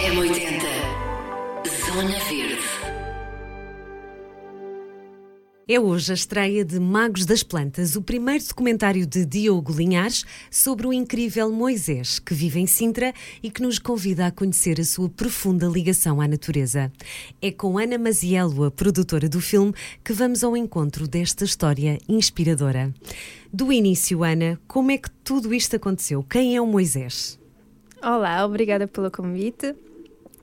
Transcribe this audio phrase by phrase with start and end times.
[0.00, 0.62] M80
[1.84, 2.56] Zona Verde.
[5.68, 10.86] É hoje a estreia de Magos das Plantas, o primeiro documentário de Diogo Linhares sobre
[10.86, 15.10] o incrível Moisés, que vive em Sintra e que nos convida a conhecer a sua
[15.10, 16.90] profunda ligação à natureza.
[17.42, 22.90] É com Ana Maziello, a produtora do filme, que vamos ao encontro desta história inspiradora.
[23.52, 26.22] Do início, Ana, como é que tudo isto aconteceu?
[26.22, 27.38] Quem é o Moisés?
[28.02, 29.76] Olá, obrigada pelo convite.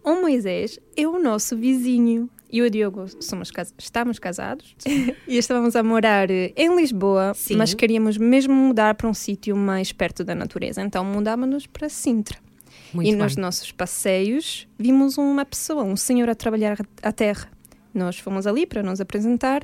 [0.08, 4.74] O Moisés é o nosso vizinho e o Diogo somos estamos casados
[5.28, 7.58] e estávamos a morar eh, em Lisboa, Sim.
[7.58, 10.82] mas queríamos mesmo mudar para um sítio mais perto da natureza.
[10.82, 12.38] Então mudámos-nos para Sintra.
[12.94, 13.22] Muito e bem.
[13.22, 17.52] nos nossos passeios vimos uma pessoa, um senhor a trabalhar a terra.
[17.94, 19.62] Nós fomos ali para nos apresentar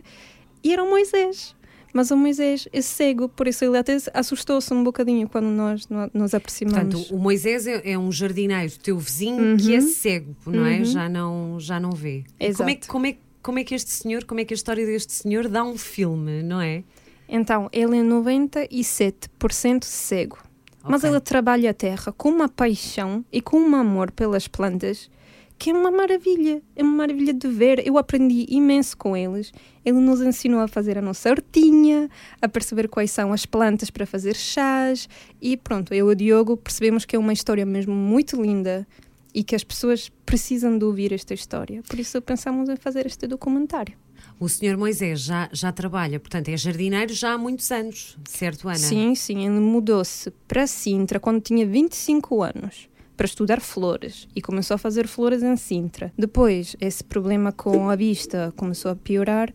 [0.62, 1.56] e era o Moisés.
[1.94, 6.10] Mas o Moisés é cego, por isso ele até assustou-se um bocadinho quando nós no-
[6.14, 6.80] nos aproximamos.
[6.96, 10.80] Portanto, o Moisés é, é um jardineiro, teu vizinho, que é cego, não é?
[10.80, 10.86] Uhum.
[10.86, 12.24] Já não, já não vê.
[12.40, 12.58] Exato.
[12.58, 14.86] Como é, que- como, é, como é que este senhor, como é que a história
[14.86, 16.84] deste senhor dá um filme, não é?
[17.30, 20.38] Então, ele é 97% cego.
[20.84, 21.10] Mas Ok.
[21.12, 25.10] ele trabalha a terra com uma paixão e com um amor pelas plantas
[25.58, 26.62] que é uma maravilha.
[26.76, 27.82] É uma maravilha de ver.
[27.88, 29.54] Eu aprendi imenso com eles.
[29.86, 32.10] Ele nos ensinou a fazer a nossa hortinha,
[32.42, 35.10] a perceber quais são as plantas para fazer chás.
[35.42, 38.88] E pronto, eu e o Diogo percebemos que é uma história mesmo muito linda
[39.34, 41.82] e que as pessoas precisam de ouvir esta história.
[41.88, 43.98] Por isso pensamos em fazer este documentário.
[44.40, 48.78] O senhor Moisés já, já trabalha, portanto, é jardineiro já há muitos anos, certo, Ana?
[48.78, 54.76] Sim, sim, ele mudou-se para Sintra quando tinha 25 anos para estudar flores e começou
[54.76, 56.12] a fazer flores em Sintra.
[56.18, 59.54] Depois, esse problema com a vista começou a piorar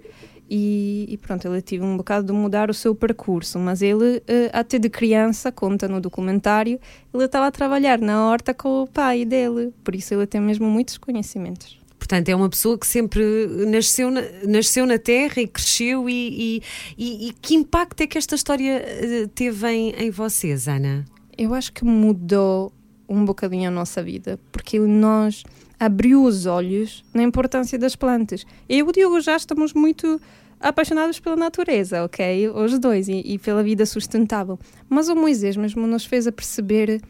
[0.51, 4.49] e, e pronto, ele teve um bocado de mudar o seu percurso, mas ele, eh,
[4.53, 6.81] até de criança, conta no documentário,
[7.13, 10.67] ele estava a trabalhar na horta com o pai dele, por isso ele tem mesmo
[10.71, 11.77] muitos conhecimentos.
[11.99, 13.23] Portanto, é uma pessoa que sempre
[13.67, 16.13] nasceu na, nasceu na terra e cresceu e,
[16.57, 16.63] e,
[16.97, 21.05] e- e que impacto é que esta história eh, teve em, em vocês, Ana?
[21.37, 22.73] Eu acho que mudou
[23.09, 25.43] um bocadinho a nossa vida, porque nós
[25.79, 28.45] abriu os olhos na importância das plantas.
[28.69, 30.21] Eu e o Diogo já estamos muito
[30.61, 32.49] apaixonados pela natureza, ok?
[32.51, 34.59] Os dois, e, e pela vida sustentável.
[34.89, 37.01] Mas o Moisés mesmo nos fez a perceber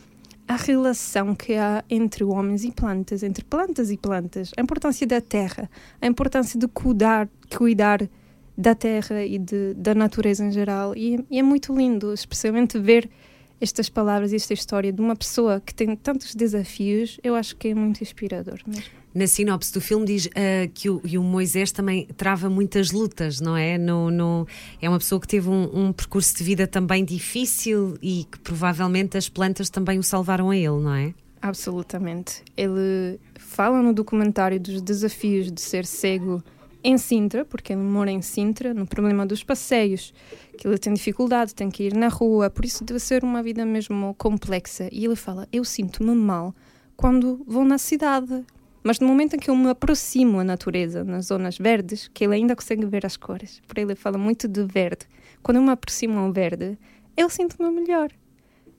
[0.46, 5.20] a relação que há entre homens e plantas, entre plantas e plantas, a importância da
[5.20, 5.70] terra,
[6.00, 8.08] a importância de cuidar, cuidar
[8.56, 10.96] da terra e de, da natureza em geral.
[10.96, 13.08] E, e é muito lindo, especialmente ver
[13.60, 17.68] estas palavras e esta história de uma pessoa que tem tantos desafios, eu acho que
[17.68, 18.84] é muito inspirador mesmo.
[19.14, 23.56] Na sinopse do filme diz ah, que o, o Moisés também trava muitas lutas, não
[23.56, 23.76] é?
[23.78, 24.46] No, no-
[24.80, 29.16] é uma pessoa que teve um, um percurso de vida também difícil e que provavelmente
[29.16, 31.14] as plantas também o salvaram a ele, não é?
[31.40, 32.42] Absolutamente.
[32.56, 36.42] Ele fala no documentário dos desafios de ser cego
[36.82, 40.12] em Sintra, porque ele mora em Sintra, no problema dos passeios,
[40.56, 43.64] que ele tem dificuldade, tem que ir na rua, por isso deve ser uma vida
[43.66, 44.88] mesmo complexa.
[44.92, 46.54] E ele fala: Eu sinto-me mal
[46.96, 48.44] quando vou na cidade.
[48.82, 52.36] Mas no momento em que eu me aproximo à natureza, nas zonas verdes, que ele
[52.36, 55.06] ainda consegue ver as cores, por ele fala muito de verde.
[55.42, 56.78] Quando eu me aproximo ao verde,
[57.16, 58.10] eu sinto-me melhor.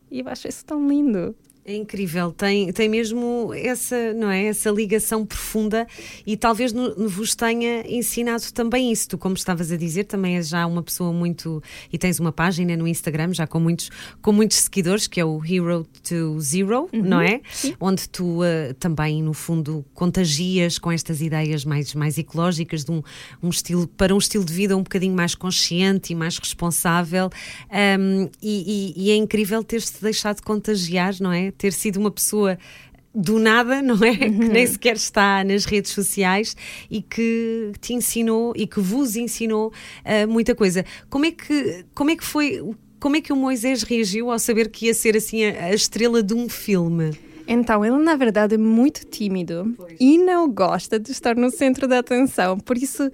[0.10, 1.36] E eu acho isso tão lindo.
[1.66, 5.86] É incrível, tem, tem mesmo essa, não é, essa ligação profunda
[6.26, 9.10] e talvez no- vos tenha ensinado também isso.
[9.10, 11.62] Tu, como estavas a dizer, também és já uma pessoa muito.
[11.94, 15.40] e tens uma página no Instagram já com muitos, com muitos seguidores, que é o
[15.46, 17.42] Hero to Zero, não é?
[17.80, 23.04] Onde tu eh, também, no fundo, contagias com estas ideias mais, mais ecológicas de um,
[23.44, 27.30] um estilo, para um estilo de vida um bocadinho mais consciente e mais responsável.
[27.70, 31.52] Um, e, e- e é incrível ter-se deixado contagiar, não é?
[31.60, 32.58] Ter sido uma pessoa
[33.14, 34.16] do nada, não é?
[34.16, 36.56] Que nem sequer está nas redes sociais
[36.90, 39.72] e que te ensinou e que vos ensinou
[40.04, 40.84] ah, muita coisa.
[41.10, 42.62] Como é que, como é que foi?
[43.00, 46.24] Como é que o Moisés reagiu ao saber que ia ser assim a, a estrela
[46.24, 47.12] de um filme?
[47.48, 52.00] Então, ele na verdade é muito tímido e não gosta de estar no centro da
[52.00, 52.60] atenção.
[52.60, 53.10] Por isso,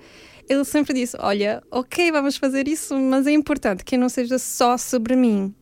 [0.49, 4.77] ele sempre disse: Olha, ok, vamos fazer isso, mas é importante que não seja só
[4.77, 5.53] sobre mim.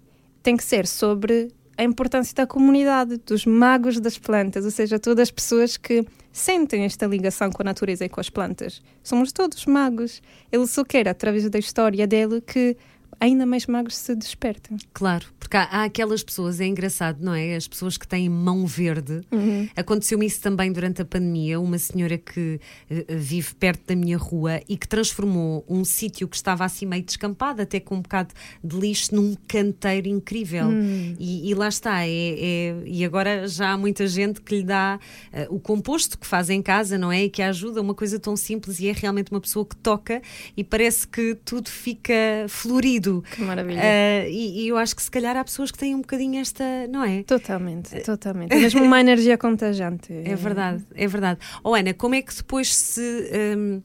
[0.41, 5.23] Tem que ser sobre a importância da comunidade, dos magos das plantas, ou seja, todas
[5.23, 8.81] as pessoas que sentem esta ligação com a natureza e com as plantas.
[9.03, 10.21] Somos todos magos.
[10.51, 12.77] Ele só quer, através da história dele, que
[13.23, 14.77] ainda mais magos se despertam.
[14.93, 17.55] Claro, porque há, há aquelas pessoas, é engraçado, não é?
[17.55, 19.21] As pessoas que têm mão verde.
[19.31, 19.69] Uhum.
[19.75, 21.59] Aconteceu-me isso também durante a pandemia.
[21.59, 22.59] Uma senhora que
[22.89, 27.03] eh, vive perto da minha rua e que transformou um sítio que estava assim meio
[27.03, 28.33] descampado, até com um bocado
[28.63, 30.67] de lixo, num canteiro incrível.
[30.67, 31.15] Hum.
[31.17, 32.05] E, e lá está.
[32.05, 34.99] É, é- e agora já há muita gente que lhe dá
[35.31, 37.23] eh, o composto que faz em casa, não é?
[37.23, 40.21] E que a ajuda, uma coisa tão simples e é realmente uma pessoa que toca
[40.57, 42.13] e parece que tudo fica
[42.49, 43.12] florido.
[43.21, 43.81] Que maravilha.
[43.81, 46.63] Ah, e, e eu acho que se calhar há pessoas que têm um bocadinho esta,
[46.89, 47.23] não é?
[47.23, 48.51] Totalmente, totalmente.
[48.51, 50.11] É mesmo uma energia contagiante.
[50.23, 51.39] É verdade, é verdade.
[51.63, 53.81] Oh Ana, como é que depois se, hum,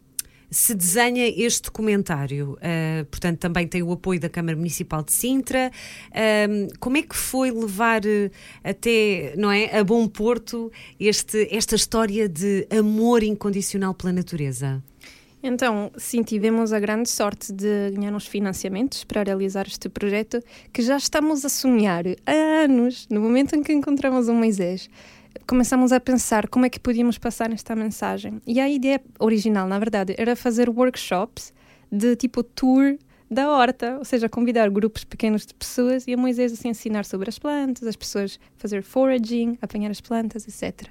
[0.50, 2.56] se desenha este documentário?
[2.62, 5.70] Ah, portanto, também tem o apoio da Câmara Municipal de Sintra.
[6.48, 8.30] Hum, como é que foi levar eh,
[8.64, 14.82] até, não é, a bom porto este, esta história de amor incondicional pela natureza?
[15.48, 20.82] Então, sim, tivemos a grande sorte de ganhar uns financiamentos para realizar este projeto que
[20.82, 23.06] já estamos a sonhar há anos.
[23.08, 24.90] No momento em que encontramos o Moisés,
[25.46, 28.42] começamos a pensar como é que podíamos passar esta mensagem.
[28.46, 31.54] E a ideia original, na verdade, era fazer workshops
[31.90, 32.98] de tipo tour
[33.30, 37.30] da horta, ou seja, convidar grupos pequenos de pessoas e a Moisés assim ensinar sobre
[37.30, 40.90] as plantas, as pessoas fazer foraging, apanhar as plantas, etc.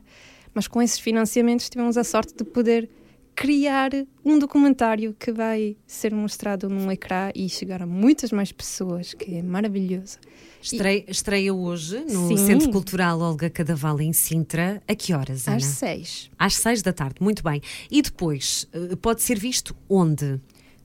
[0.52, 2.90] Mas com esses financiamentos tivemos a sorte de poder
[3.38, 3.92] criar
[4.26, 9.36] um documentário que vai ser mostrado num ecrã e chegar a muitas mais pessoas, que
[9.36, 10.18] é maravilhoso.
[10.60, 12.38] Estreia, estreia hoje no Sim.
[12.38, 14.82] Centro Cultural Olga Cadaval em Sintra.
[14.88, 15.58] A que horas, Ana?
[15.58, 16.32] Às seis.
[16.38, 17.62] Às seis da tarde, muito bem.
[17.92, 20.42] E depois, eh, pode ser visto onde?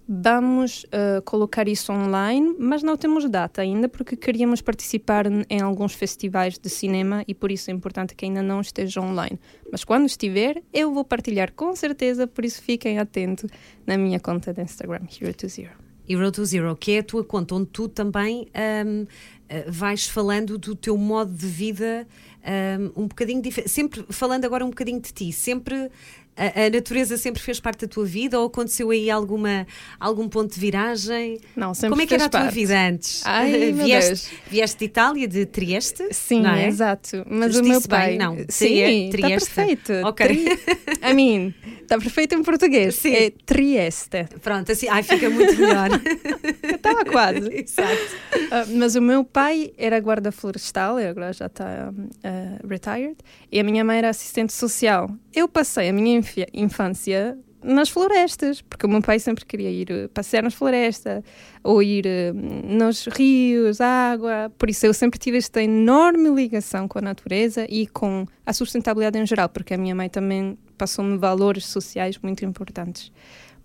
[0.08, 5.94] Vamos uh, colocar isso online, mas não temos data ainda porque queríamos participar em alguns
[5.94, 9.38] festivais de cinema e por isso é importante que ainda não esteja online.
[9.70, 13.48] Mas quando estiver, eu vou partilhar com certeza, por isso fiquem atentos
[13.86, 15.92] na minha conta de Instagram, Hero to Zero.
[16.08, 19.06] Hero to Zero, que é a tua conta, onde tu também ahm,
[19.48, 22.06] ah, vais falando do teu modo de vida
[22.44, 23.70] ahm, um bocadinho diferente.
[23.70, 25.90] Sempre falando agora um bocadinho de ti, sempre.
[26.34, 29.66] A, a natureza sempre fez parte da tua vida ou aconteceu aí alguma,
[30.00, 31.38] algum ponto de viragem?
[31.54, 32.54] Não, sempre Como é que era a tua parte.
[32.54, 33.22] vida antes?
[33.26, 36.08] Ai, meu vieste, vieste de Itália, de Trieste?
[36.10, 36.66] Sim, é?
[36.68, 37.22] exato.
[37.28, 38.16] Mas o meu bem, pai.
[38.16, 38.36] não.
[38.48, 39.92] Sim, Trie- está perfeito.
[40.04, 40.26] Ok.
[40.26, 40.46] Tri...
[41.10, 42.94] I mean, está perfeito em português.
[42.94, 43.12] Sim.
[43.14, 44.26] É Trieste.
[44.40, 45.90] Pronto, assim, ai, fica muito melhor.
[46.62, 47.48] Estava quase.
[47.52, 48.16] Exato.
[48.50, 53.16] Ah, mas o meu pai era guarda florestal, agora já está um, ah, retired,
[53.50, 55.10] e a minha mãe era assistente social.
[55.34, 56.20] Eu passei a minha
[56.52, 61.22] infância nas florestas, porque o meu pai sempre queria ir eh, passear nas florestas,
[61.62, 64.52] ou ir eh, nos rios, água.
[64.58, 69.18] Por isso eu sempre tive esta enorme ligação com a natureza e com a sustentabilidade
[69.18, 73.12] em geral, porque a minha mãe também passou-me valores sociais muito importantes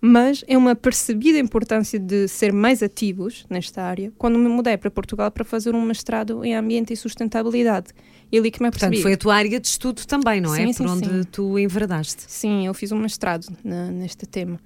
[0.00, 4.76] mas eu me apercebi da importância de ser mais ativos nesta área quando me mudei
[4.76, 7.88] para Portugal para fazer um mestrado em ambiente e sustentabilidade.
[8.30, 8.90] E ali que me apercebi.
[8.96, 10.66] Portanto, foi a tua área de estudo também, não é?
[10.66, 11.28] Sim, Por sim, onde sim.
[11.32, 12.24] tu enverdaste.
[12.28, 14.60] Sim, eu fiz um mestrado na- neste tema.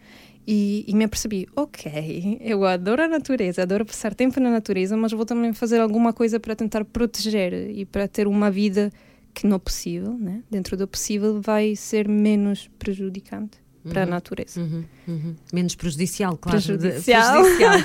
[0.44, 5.12] E, e me apercebi, ok, eu adoro a natureza, adoro passar tempo na natureza, mas
[5.12, 8.90] vou também fazer alguma coisa para tentar proteger e para ter uma vida
[9.32, 10.42] que no possível, né?
[10.50, 14.60] dentro do possível, vai ser menos prejudicante para a natureza.
[14.60, 15.34] Uhum, uhum.
[15.52, 16.60] Menos prejudicial, claro.
[16.62, 17.42] Prejudicial.
[17.42, 17.78] prejudicial.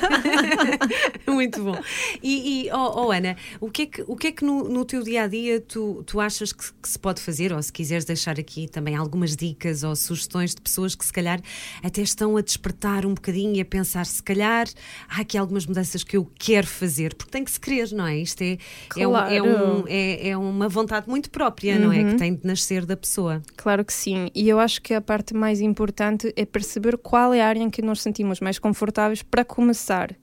[1.27, 1.77] Muito bom.
[2.21, 4.85] E, e, oh, oh, Ana, o que é que, o que, é que no, no
[4.85, 7.51] teu dia a dia tu, tu achas que, que se pode fazer?
[7.53, 11.39] Ou se quiseres deixar aqui também algumas dicas ou sugestões de pessoas que se calhar
[11.83, 14.67] até estão a despertar um bocadinho e a pensar, se calhar
[15.09, 18.17] há aqui algumas mudanças que eu quero fazer, porque tem que se querer, não é?
[18.17, 18.57] Isto é,
[18.97, 19.85] é, um- é, um- Claro.
[19.87, 22.03] é, é uma vontade muito própria, não é?
[22.03, 23.41] Que tem de nascer da pessoa.
[23.55, 24.29] Claro que sim.
[24.33, 25.86] E eu acho que a parte mais importante
[26.35, 30.15] é perceber qual é a área em que nos sentimos mais confortáveis para começar.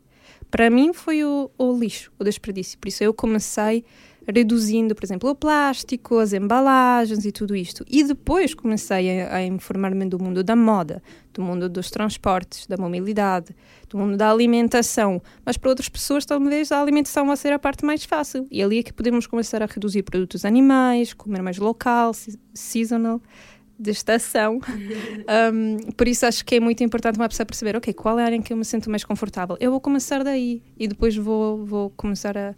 [0.50, 2.78] Para mim foi o, o lixo, o desperdício.
[2.78, 3.84] Por isso eu comecei
[4.26, 7.84] reduzindo, por exemplo, o plástico, as embalagens e tudo isto.
[7.88, 11.02] E depois comecei a, a informar-me do mundo da moda,
[11.32, 13.54] do mundo dos transportes, da mobilidade,
[13.88, 15.20] do mundo da alimentação.
[15.44, 18.46] Mas para outras pessoas, talvez a alimentação vai ser a parte mais fácil.
[18.50, 23.20] E ali é que podemos começar a reduzir produtos animais, comer mais local, se- seasonal
[23.78, 24.60] de estação.
[25.52, 28.26] Um, por isso acho que é muito importante uma pessoa perceber, ok, qual é a
[28.26, 29.56] área em que eu me sinto mais confortável?
[29.60, 32.54] Eu vou começar daí e depois vou, vou começar a,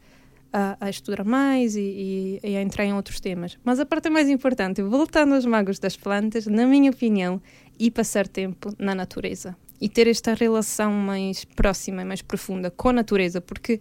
[0.53, 3.59] a, a estudar mais e, e- e a entrar em outros temas.
[3.65, 7.41] Mas a parte mais importante, voltando aos magos das plantas, na minha opinião,
[7.79, 9.57] e passar tempo na natureza.
[9.81, 13.81] E ter esta relação mais próxima e mais profunda com a natureza, porque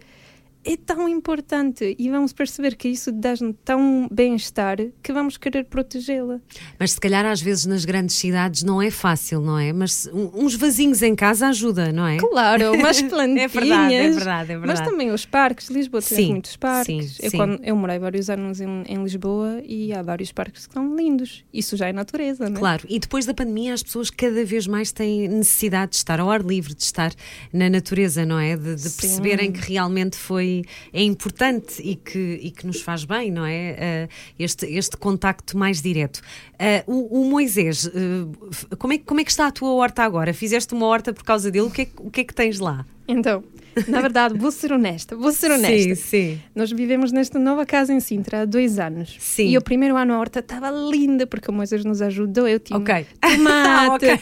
[0.65, 6.39] é tão importante e vamos perceber que isso dá-nos tão bem-estar que vamos querer protegê-la.
[6.79, 9.71] Mas se calhar às vezes nas grandes cidades não é fácil, não é?
[9.71, 12.17] Mas uns vasinhos em casa ajuda, não é?
[12.17, 13.43] Claro, umas plantinhas.
[13.43, 14.67] é verdade, é verdade, é verdade.
[14.67, 17.11] Mas também os parques, Lisboa tem Sim, muitos parques.
[17.11, 17.37] sim, eu, sim.
[17.37, 21.43] quando- eu morei vários anos em, em Lisboa e há vários parques que são lindos.
[21.53, 22.59] Isso já é natureza, não é?
[22.59, 26.29] Claro, e depois da pandemia as pessoas cada vez mais têm necessidade de estar ao
[26.31, 27.11] ar livre, de estar
[27.53, 28.55] na natureza, não é?
[28.55, 30.54] De, de perceberem que realmente foi
[30.93, 34.05] é importante e que, e que nos faz bem, não é?
[34.07, 36.21] Ah, este, este contacto mais direto.
[36.59, 39.71] Ah, o, o Moisés, ah, f- como, é, que- como é que está a tua
[39.71, 40.33] horta agora?
[40.33, 41.65] Fizeste uma horta por causa dele?
[41.67, 42.85] O que é, que- o que, é que tens lá?
[43.07, 43.43] Então,
[43.87, 45.95] na verdade, vou ser honesta, vou ser honesta.
[45.95, 46.41] Sim, sim.
[46.55, 49.15] Nós vivemos nesta nova casa em Sintra há dois anos.
[49.19, 49.49] Sim.
[49.49, 52.47] E o primeiro ano a horta estava linda porque o Moisés nos ajudou.
[52.47, 53.05] Eu tinha Ok.
[53.21, 54.19] tomate, Ok.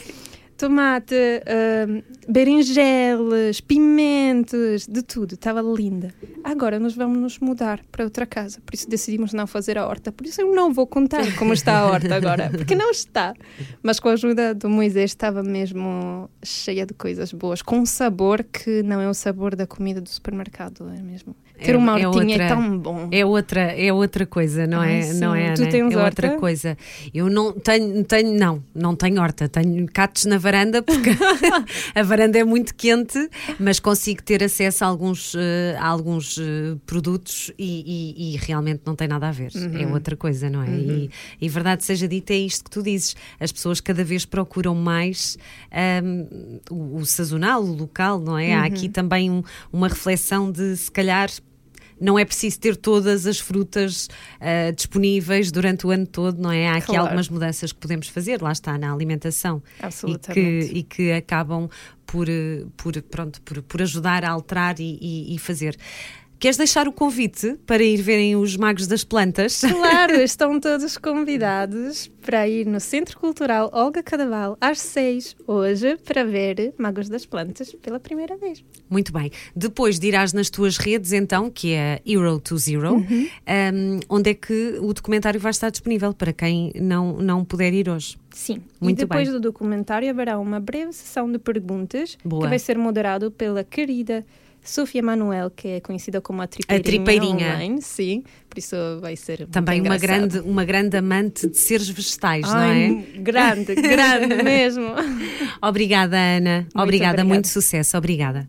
[0.64, 5.34] Tomate, hum, berinjelas, pimentos, de tudo.
[5.34, 6.14] Estava linda.
[6.42, 8.60] Agora nós vamos nos mudar para outra casa.
[8.64, 10.10] Por isso decidimos não fazer a horta.
[10.10, 12.48] Por isso eu não vou contar como está a horta agora.
[12.50, 13.34] Porque não está.
[13.82, 17.60] Mas com a ajuda do Moisés estava mesmo cheia de coisas boas.
[17.60, 20.88] Com um sabor que não é o sabor da comida do supermercado.
[20.96, 21.36] É mesmo.
[21.56, 23.08] Ter É- uma é hortinha é, outra- tão bom.
[23.12, 25.02] É outra, é outra coisa, não Ai, é?
[25.02, 25.20] sim.
[25.20, 25.70] Não é, Tu Ana?
[25.70, 26.40] tens é outra horta?
[26.40, 26.76] coisa.
[27.14, 29.48] Eu não tenho, tenho, não, não tenho horta.
[29.48, 31.10] Tenho catos na varanda porque
[31.94, 36.76] a varanda é muito quente, mas consigo ter acesso a alguns, eh, a alguns eh,
[36.86, 39.52] produtos e, e- e realmente não tem nada a ver.
[39.54, 39.78] Uhum.
[39.78, 40.68] É outra coisa, não é?
[40.70, 43.14] E, e verdade seja dita, é isto que tu dizes.
[43.38, 45.38] As pessoas cada vez procuram mais
[45.70, 46.26] ahm,
[46.70, 48.48] o, o sazonal, o local, não é?
[48.56, 48.60] Uhum.
[48.62, 49.42] Há aqui também um-
[49.72, 51.30] uma reflexão de se calhar
[52.00, 54.08] não é preciso ter todas as frutas
[54.40, 56.68] ah, disponíveis durante o ano todo, não é?
[56.68, 57.02] Há aqui Claro.
[57.02, 59.62] algumas mudanças que podemos fazer, lá está, na alimentação.
[59.76, 60.74] E que, Absolutamente.
[60.74, 61.68] e que acabam
[62.06, 65.76] por, eh, por, pronto, por, por ajudar a alterar e, e- e fazer.
[66.38, 69.60] Queres deixar o convite para ir verem os Magos das Plantas?
[69.62, 76.22] Claro, estão todos convidados para ir no Centro Cultural Olga Cadaval às seis hoje para
[76.22, 78.62] ver Magos das Plantas pela primeira vez.
[78.90, 79.30] Muito bem.
[79.56, 83.26] Depois dirás nas tuas redes, então, que é Hero to Zero, Uhum.
[83.72, 87.88] um, onde é que o documentário vai estar disponível para quem não, não puder ir
[87.88, 88.18] hoje.
[88.30, 88.60] Sim.
[88.80, 89.32] Muito e depois bem.
[89.32, 92.42] do documentário haverá uma breve sessão de perguntas Boa.
[92.42, 94.26] que vai ser moderado pela querida
[94.64, 97.46] Sofia Manuel, que é conhecida como a Tripeirinha, Tripeirinha.
[97.54, 97.82] online.
[97.82, 102.46] Sim, por isso vai ser muito Também uma grande, uma grande amante de seres vegetais,
[102.48, 103.18] não Ai, é?
[103.20, 104.86] grande, grande mesmo.
[105.62, 106.60] Obrigada, Ana.
[106.60, 107.24] Muito obrigada, obrigada.
[107.24, 107.96] muito sucesso.
[107.98, 108.46] Obrigada.